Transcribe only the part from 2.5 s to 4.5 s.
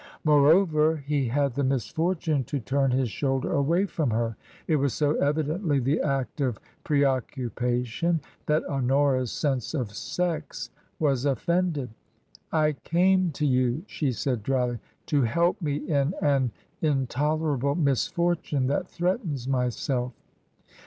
turn his shoulder away from her;